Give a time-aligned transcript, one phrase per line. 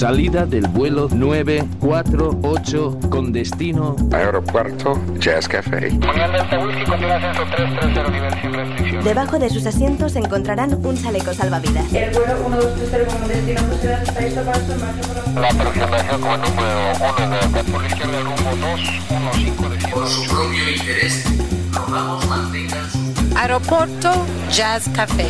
[0.00, 5.90] Salida del vuelo 948 con destino Aeropuerto Jazz Café.
[9.04, 11.92] Debajo de sus asientos encontrarán un chaleco salvavidas.
[11.92, 13.76] El vuelo 1230 con destino por
[15.34, 20.24] la La aproximación con número 1 de por la izquierda, rumbo 215 de Por su
[20.30, 21.24] propio interés,
[21.74, 24.10] rogamos mantengan su Aeropuerto
[24.50, 25.26] Jazz Café.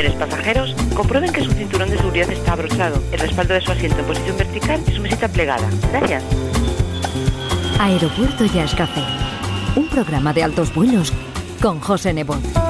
[0.00, 3.98] Señores pasajeros, comprueben que su cinturón de seguridad está abrochado, el respaldo de su asiento
[3.98, 5.68] en posición vertical y su mesita plegada.
[5.92, 6.24] Gracias.
[7.78, 9.02] Aeropuerto Jazz Café.
[9.76, 11.12] Un programa de altos vuelos
[11.60, 12.69] con José Nebot.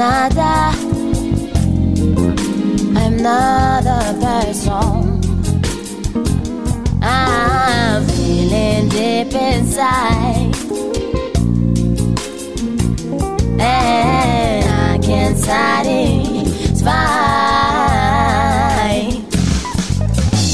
[0.00, 0.70] I'm not a.
[2.96, 5.18] I'm not a person.
[7.02, 10.54] I'm feeling deep inside.
[13.58, 16.92] And I can't satisfy.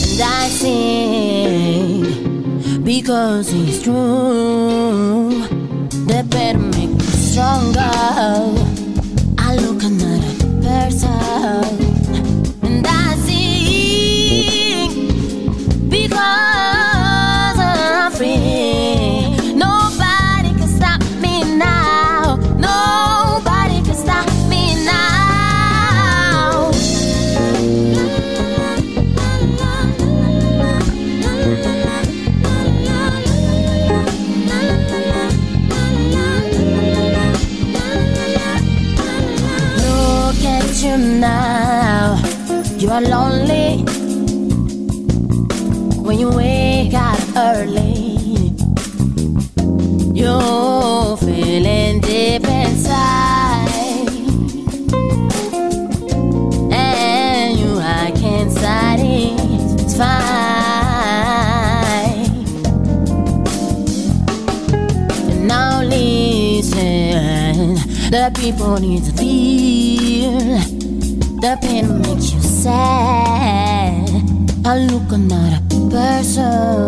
[0.08, 2.02] And I sing
[2.82, 5.42] because it's true.
[6.06, 8.63] The better make me stronger
[10.98, 11.33] side.
[68.44, 70.38] People need to feel
[71.40, 74.06] the pain makes you sad.
[74.66, 76.83] I look another person,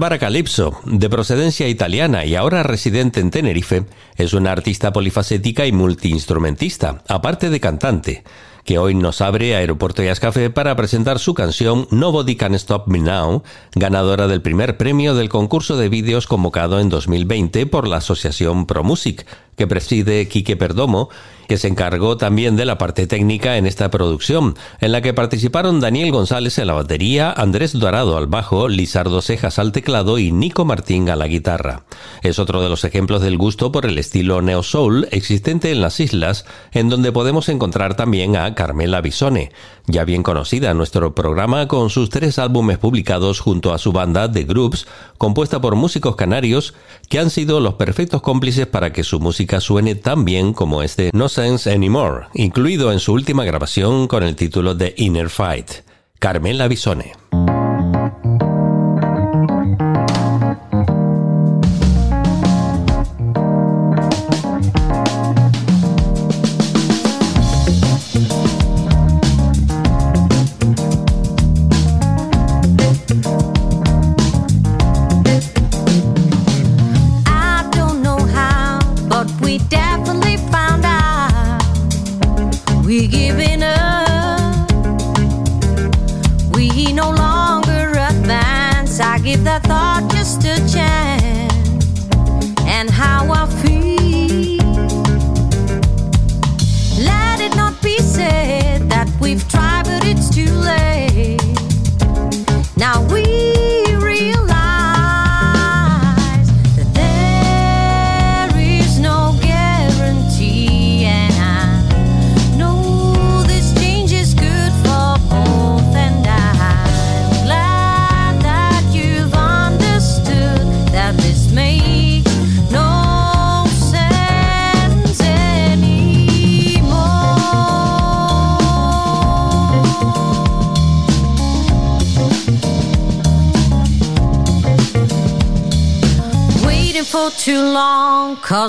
[0.00, 3.84] Bárbara Calypso, de procedencia italiana y ahora residente en Tenerife,
[4.16, 8.24] es una artista polifacética y multiinstrumentista, aparte de cantante,
[8.64, 12.98] que hoy nos abre Aeropuerto Jazz Café para presentar su canción Nobody Can Stop Me
[12.98, 13.42] Now,
[13.74, 19.26] ganadora del primer premio del concurso de vídeos convocado en 2020 por la asociación ProMusic,
[19.60, 21.10] que preside Quique Perdomo
[21.50, 25.80] que se encargó también de la parte técnica en esta producción, en la que participaron
[25.80, 30.64] Daniel González en la batería, Andrés Dorado al bajo, Lizardo Cejas al teclado y Nico
[30.64, 31.86] Martín a la guitarra.
[32.22, 35.98] Es otro de los ejemplos del gusto por el estilo neo soul existente en las
[35.98, 39.50] islas, en donde podemos encontrar también a Carmela Bisone,
[39.88, 44.30] ya bien conocida en nuestro programa con sus tres álbumes publicados junto a su banda
[44.30, 44.86] The Groups,
[45.18, 46.74] compuesta por músicos canarios
[47.08, 51.10] que han sido los perfectos cómplices para que su música suene tan bien como este
[51.12, 51.26] No
[51.66, 55.70] Anymore, incluido en su última grabación con el título de Inner Fight.
[56.20, 57.14] Carmela Bisone.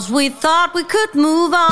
[0.01, 1.70] Cause we thought we could move on.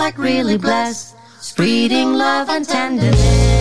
[0.00, 3.59] like really blessed, spreading love and tenderness.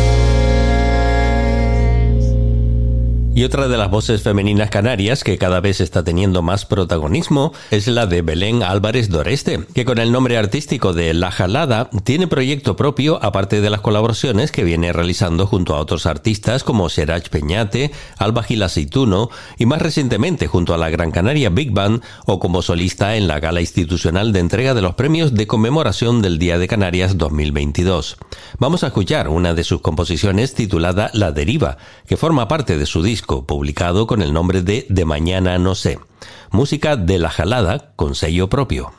[3.40, 7.88] Y otra de las voces femeninas canarias que cada vez está teniendo más protagonismo es
[7.88, 12.76] la de Belén Álvarez Doreste, que con el nombre artístico de La Jalada tiene proyecto
[12.76, 17.94] propio aparte de las colaboraciones que viene realizando junto a otros artistas como Serach Peñate,
[18.18, 22.62] Alba Gil Aceituno y más recientemente junto a la Gran Canaria Big Band o como
[22.62, 26.68] solista en la gala institucional de entrega de los premios de conmemoración del Día de
[26.68, 28.18] Canarias 2022.
[28.58, 33.02] Vamos a escuchar una de sus composiciones titulada La Deriva, que forma parte de su
[33.02, 36.00] disco publicado con el nombre de De Mañana No sé.
[36.52, 38.92] Música de La Jalada con sello propio.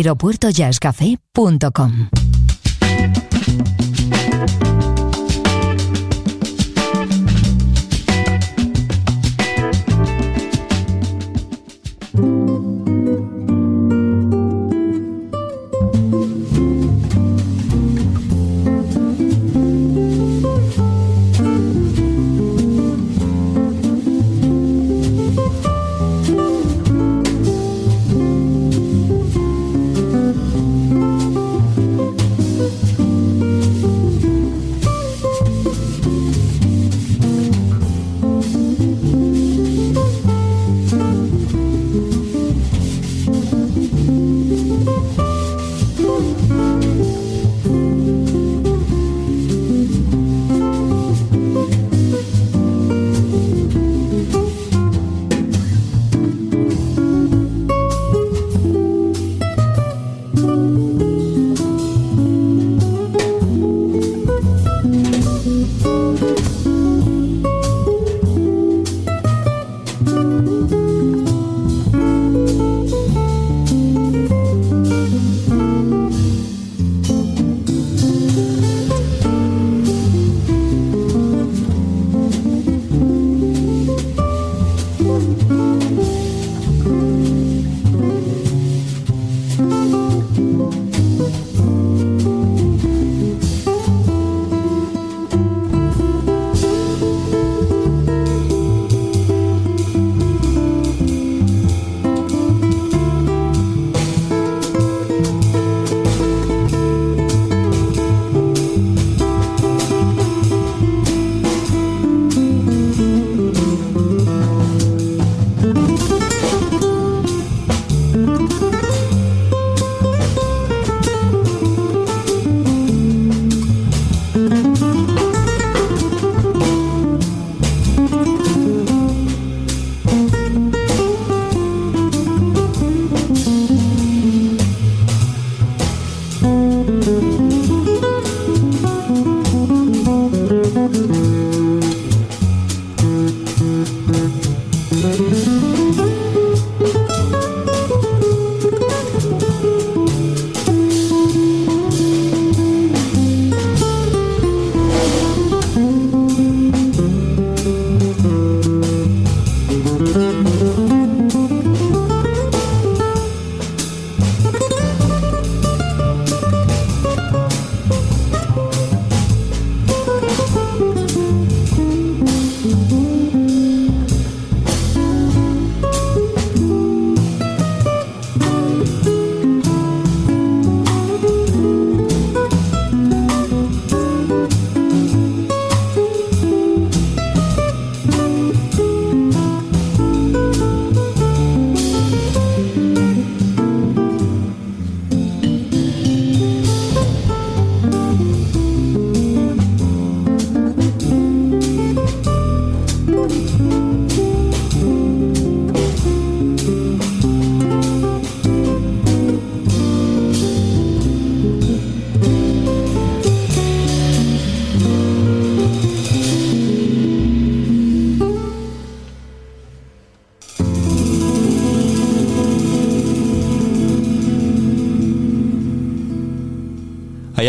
[0.00, 2.19] aeropuertojazzcafé.com.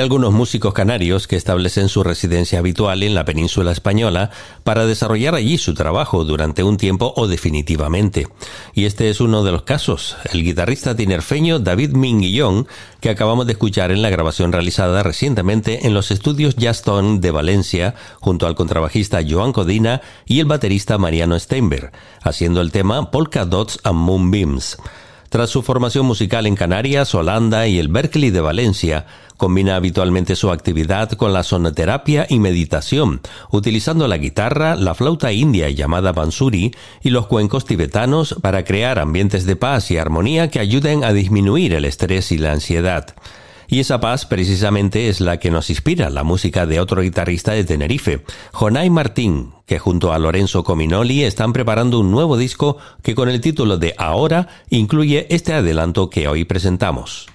[0.01, 4.31] algunos músicos canarios que establecen su residencia habitual en la península española
[4.63, 8.27] para desarrollar allí su trabajo durante un tiempo o definitivamente.
[8.73, 10.17] Y este es uno de los casos.
[10.33, 12.67] El guitarrista tinerfeño David Minguillón,
[12.99, 17.95] que acabamos de escuchar en la grabación realizada recientemente en los estudios Jaston de Valencia,
[18.19, 23.79] junto al contrabajista Joan Codina y el baterista Mariano Steinberg, haciendo el tema Polka Dots
[23.83, 24.77] and Moonbeams.
[25.31, 29.05] Tras su formación musical en Canarias, Holanda y el Berkeley de Valencia,
[29.37, 35.69] combina habitualmente su actividad con la sonoterapia y meditación, utilizando la guitarra, la flauta india
[35.69, 41.05] llamada bansuri y los cuencos tibetanos para crear ambientes de paz y armonía que ayuden
[41.05, 43.15] a disminuir el estrés y la ansiedad.
[43.71, 47.63] Y esa paz precisamente es la que nos inspira la música de otro guitarrista de
[47.63, 53.29] Tenerife, Jonay Martín, que junto a Lorenzo Cominoli están preparando un nuevo disco que con
[53.29, 57.29] el título de Ahora incluye este adelanto que hoy presentamos.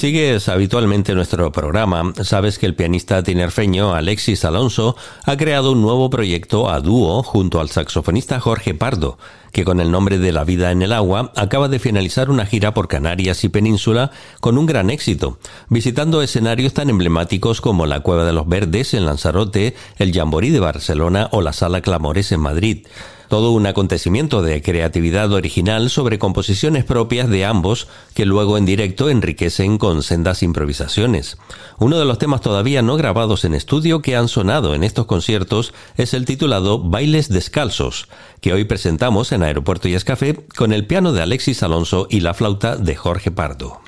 [0.00, 6.08] Sigues habitualmente nuestro programa, sabes que el pianista tinerfeño Alexis Alonso ha creado un nuevo
[6.08, 9.18] proyecto a dúo junto al saxofonista Jorge Pardo,
[9.52, 12.72] que con el nombre de La vida en el agua acaba de finalizar una gira
[12.72, 14.10] por Canarias y Península
[14.40, 15.36] con un gran éxito,
[15.68, 20.60] visitando escenarios tan emblemáticos como la Cueva de los Verdes en Lanzarote, el Jamboree de
[20.60, 22.86] Barcelona o la Sala Clamores en Madrid
[23.30, 29.08] todo un acontecimiento de creatividad original sobre composiciones propias de ambos que luego en directo
[29.08, 31.38] enriquecen con sendas improvisaciones.
[31.78, 35.72] Uno de los temas todavía no grabados en estudio que han sonado en estos conciertos
[35.96, 38.08] es el titulado Bailes Descalzos,
[38.40, 42.34] que hoy presentamos en Aeropuerto y Escafé con el piano de Alexis Alonso y la
[42.34, 43.80] flauta de Jorge Pardo.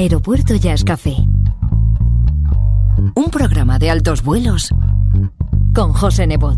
[0.00, 1.14] Aeropuerto Jazz Café.
[3.14, 4.70] Un programa de altos vuelos
[5.74, 6.56] con José Nebot.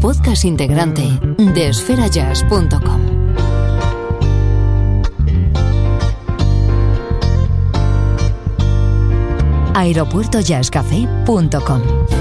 [0.00, 3.00] Podcast integrante de esferajazz.com.
[9.74, 12.17] aeropuertojazzcafé.com.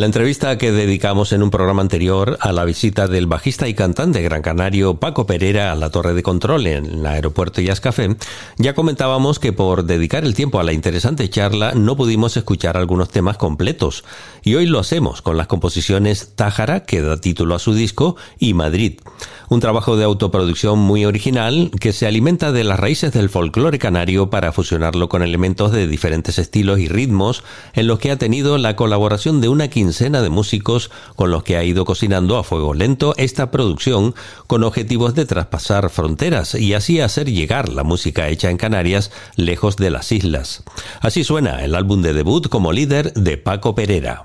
[0.00, 3.74] En la entrevista que dedicamos en un programa anterior a la visita del bajista y
[3.74, 8.16] cantante gran canario Paco Pereira a la torre de control en el aeropuerto Jazz Café,
[8.56, 13.10] ya comentábamos que por dedicar el tiempo a la interesante charla no pudimos escuchar algunos
[13.10, 14.02] temas completos,
[14.42, 18.54] y hoy lo hacemos con las composiciones Tájara, que da título a su disco, y
[18.54, 19.00] Madrid,
[19.48, 24.30] un trabajo de autoproducción muy original que se alimenta de las raíces del folclore canario
[24.30, 27.42] para fusionarlo con elementos de diferentes estilos y ritmos,
[27.74, 31.56] en los que ha tenido la colaboración de una quincena de músicos con los que
[31.56, 34.14] ha ido cocinando a fuego lento esta producción
[34.46, 39.76] con objetivos de traspasar fronteras y así hacer llegar la música hecha en Canarias lejos
[39.76, 40.62] de las islas.
[41.00, 44.24] Así suena el álbum de debut como líder de Paco Pereira.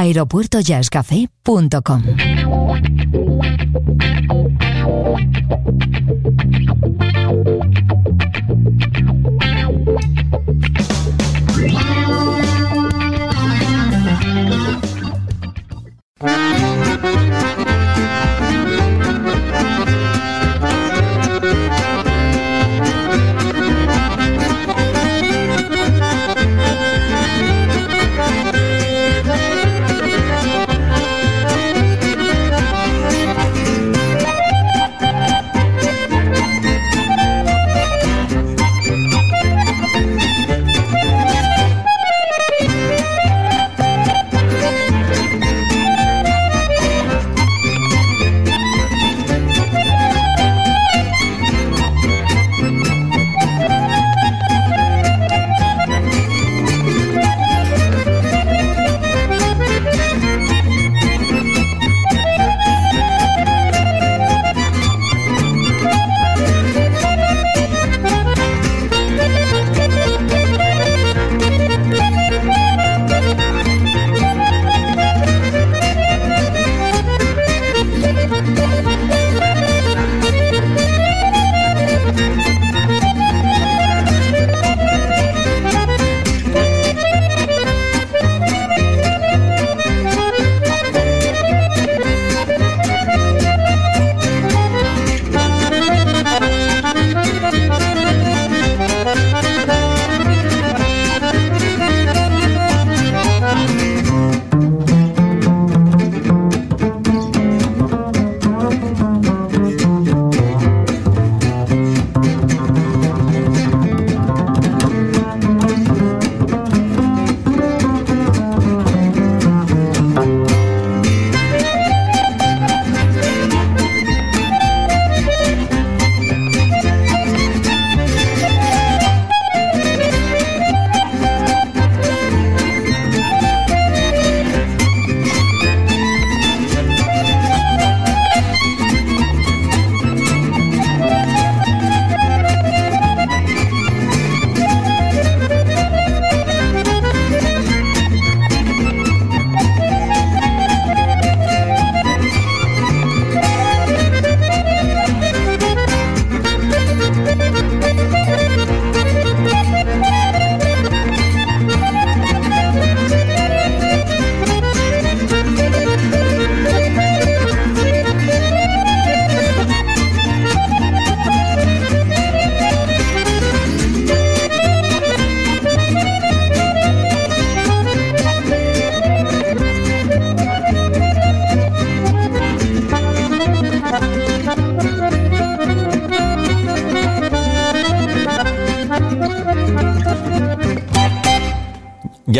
[0.00, 2.59] aeropuertojazzcafé.com.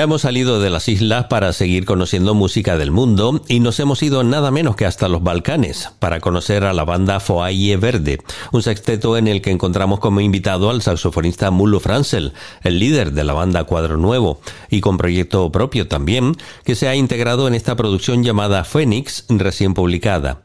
[0.01, 4.03] Ya hemos salido de las islas para seguir conociendo música del mundo y nos hemos
[4.03, 8.19] ido nada menos que hasta los Balcanes para conocer a la banda Foaie Verde,
[8.51, 12.33] un sexteto en el que encontramos como invitado al saxofonista Mulo Fransel,
[12.63, 14.41] el líder de la banda Cuadro Nuevo,
[14.71, 16.35] y con proyecto propio también,
[16.65, 20.41] que se ha integrado en esta producción llamada Phoenix, recién publicada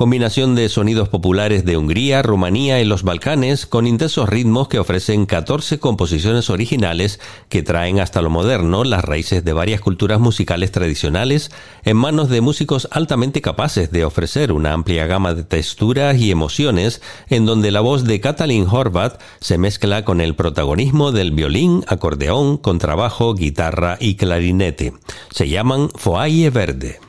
[0.00, 5.26] combinación de sonidos populares de Hungría, Rumanía y los Balcanes con intensos ritmos que ofrecen
[5.26, 7.20] 14 composiciones originales
[7.50, 11.50] que traen hasta lo moderno las raíces de varias culturas musicales tradicionales
[11.84, 17.02] en manos de músicos altamente capaces de ofrecer una amplia gama de texturas y emociones
[17.28, 22.56] en donde la voz de Katalin Horvat se mezcla con el protagonismo del violín, acordeón,
[22.56, 24.94] contrabajo, guitarra y clarinete.
[25.30, 27.00] Se llaman Foaie Verde.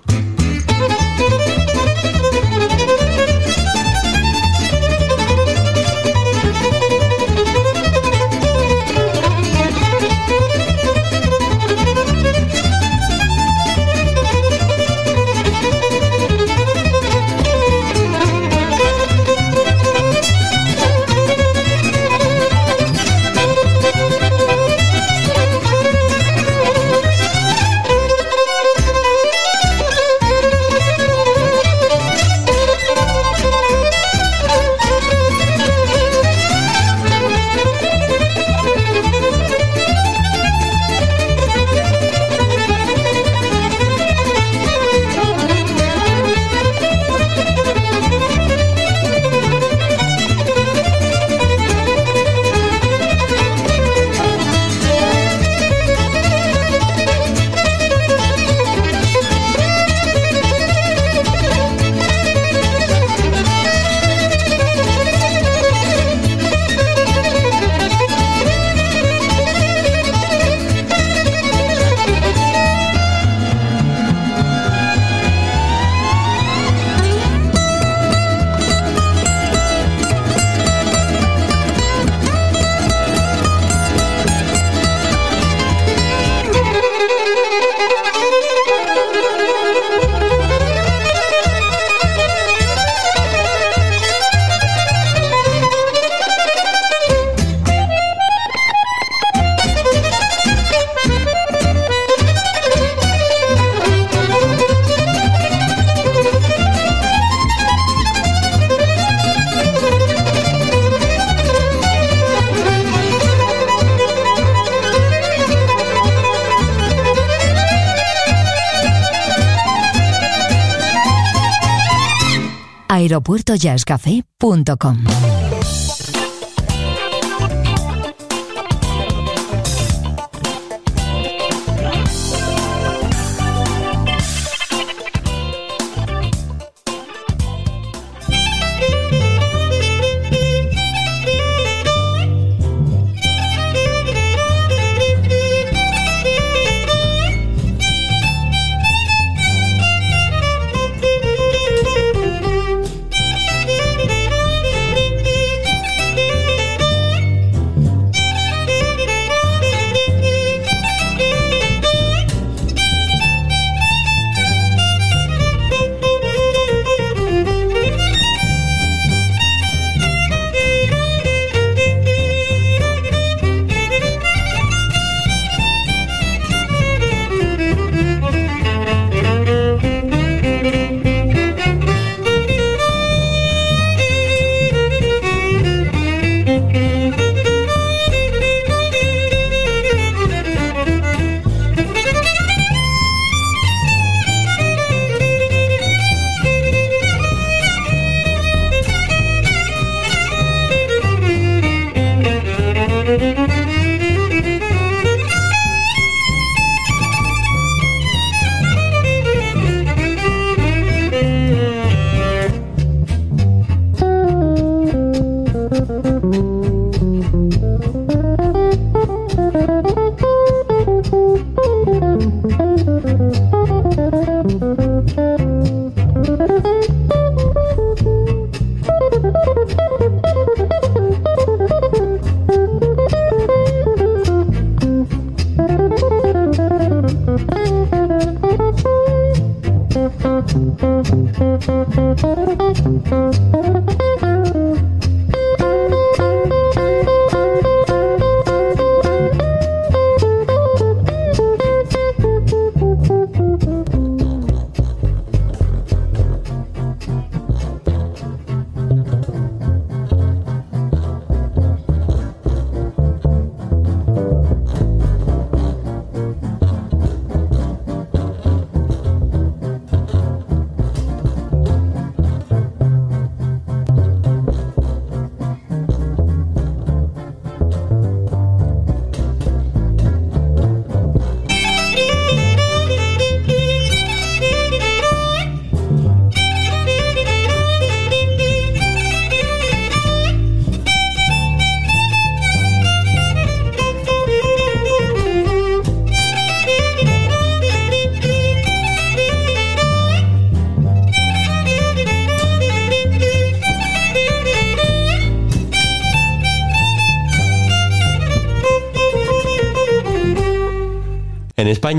[123.11, 125.50] aeropuertojazzcafé.com.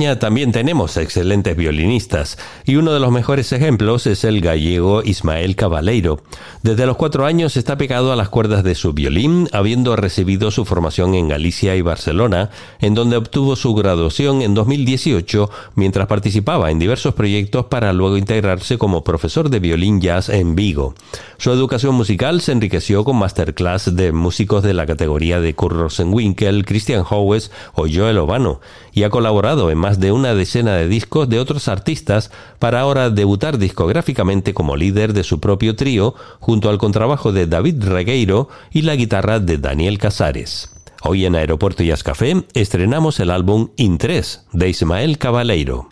[0.03, 6.21] También tenemos excelentes violinistas y uno de los mejores ejemplos es el gallego Ismael Cabaleiro.
[6.65, 10.65] Desde los cuatro años está pegado a las cuerdas de su violín, habiendo recibido su
[10.65, 12.51] formación en Galicia y Barcelona,
[12.81, 18.79] en donde obtuvo su graduación en 2018 mientras participaba en diversos proyectos para luego integrarse
[18.79, 20.95] como profesor de violín jazz en Vigo.
[21.39, 26.65] Su educación musical se enriqueció con masterclass de músicos de la categoría de Kurt Rosenwinkel,
[26.65, 28.61] Christian Howes o Joel Obano
[28.93, 33.11] y ha colaborado en más de una decena de discos de otros artistas para ahora
[33.11, 38.83] debutar discográficamente como líder de su propio trío junto al contrabajo de David Regueiro y
[38.83, 40.71] la guitarra de Daniel Casares.
[41.03, 45.89] Hoy en Aeropuerto Jazz Café estrenamos el álbum In 3 de Ismael Cabaleiro.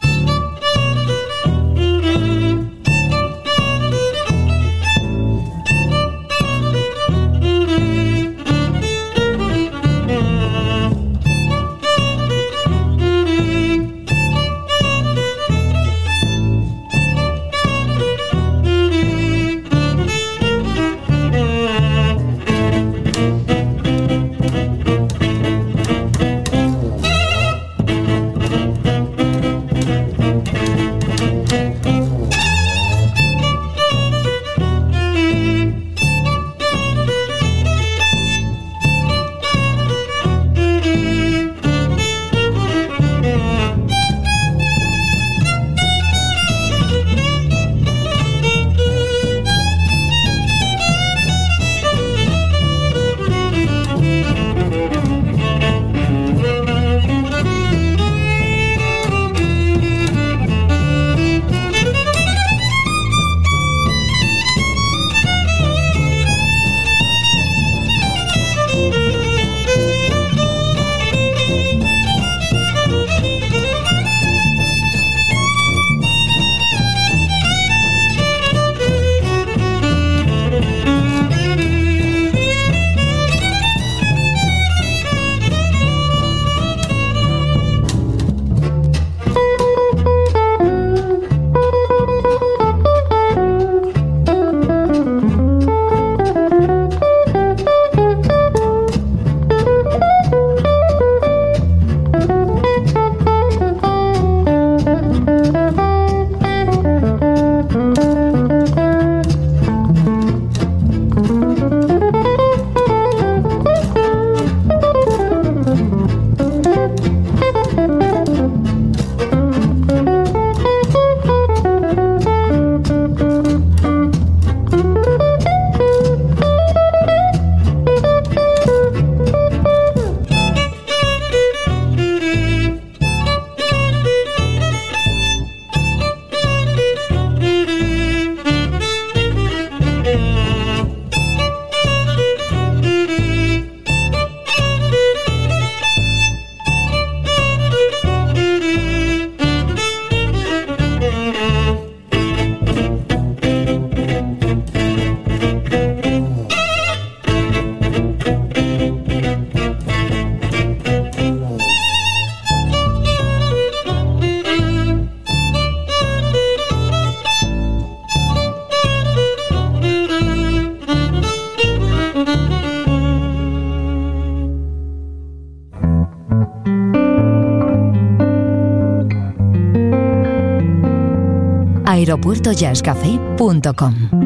[182.01, 184.20] aeropuertojazzcafé.com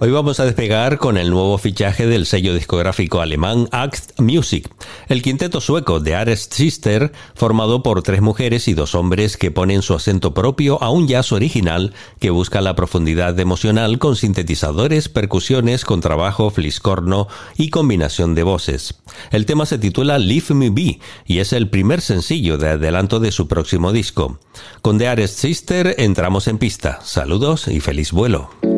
[0.00, 4.70] Hoy vamos a despegar con el nuevo fichaje del sello discográfico alemán Act Music,
[5.08, 9.82] el quinteto sueco de Ares Sister, formado por tres mujeres y dos hombres que ponen
[9.82, 15.84] su acento propio a un jazz original que busca la profundidad emocional con sintetizadores, percusiones,
[15.84, 17.26] contrabajo, fliscorno
[17.56, 18.94] y combinación de voces.
[19.32, 23.32] El tema se titula Leave Me Be y es el primer sencillo de adelanto de
[23.32, 24.38] su próximo disco.
[24.80, 27.00] Con The Ares Sister entramos en pista.
[27.02, 28.77] Saludos y feliz vuelo.